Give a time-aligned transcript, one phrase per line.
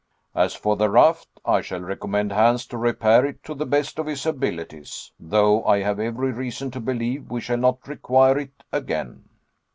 [0.33, 4.07] As for the raft, I shall recommend Hans to repair it to the best of
[4.07, 9.25] his abilities; though I have every reason to believe we shall not require it again."